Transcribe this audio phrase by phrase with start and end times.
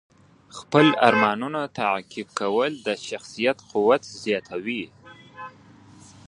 [0.57, 4.83] خپل ارمانونه تعقیب کول د شخصیت قوت زیاتوي.